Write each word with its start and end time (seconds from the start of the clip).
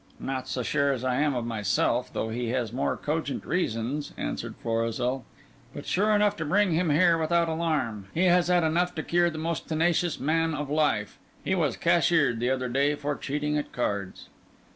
"Not 0.19 0.47
so 0.47 0.63
sure 0.63 0.91
as 0.93 1.03
I 1.03 1.17
am 1.21 1.35
of 1.35 1.45
myself, 1.45 2.11
though 2.11 2.29
he 2.29 2.47
has 2.49 2.73
more 2.73 2.97
cogent 2.97 3.45
reasons," 3.45 4.13
answered 4.17 4.55
Florizel, 4.55 5.25
"but 5.75 5.85
sure 5.85 6.15
enough 6.15 6.35
to 6.37 6.43
bring 6.45 6.71
him 6.73 6.89
here 6.89 7.19
without 7.19 7.47
alarm. 7.47 8.07
He 8.11 8.23
has 8.25 8.47
had 8.47 8.63
enough 8.63 8.95
to 8.95 9.03
cure 9.03 9.29
the 9.29 9.37
most 9.37 9.67
tenacious 9.67 10.19
man 10.19 10.55
of 10.55 10.71
life. 10.71 11.19
He 11.43 11.53
was 11.53 11.77
cashiered 11.77 12.39
the 12.39 12.49
other 12.49 12.67
day 12.67 12.95
for 12.95 13.15
cheating 13.15 13.59
at 13.59 13.71
cards." 13.71 14.29